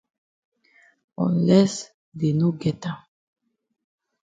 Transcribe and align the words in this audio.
Unless 1.25 1.73
dey 2.17 2.33
no 2.39 2.49
get 2.61 2.81
am. 2.91 2.99